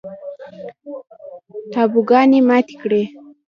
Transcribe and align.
تابوگانې 1.73 2.39
ماتې 2.47 2.75
کړي 2.81 3.03